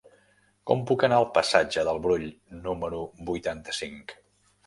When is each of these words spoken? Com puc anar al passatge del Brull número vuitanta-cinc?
Com 0.69 0.79
puc 0.91 1.03
anar 1.07 1.19
al 1.19 1.25
passatge 1.35 1.83
del 1.89 2.01
Brull 2.07 2.25
número 2.63 3.01
vuitanta-cinc? 3.31 4.17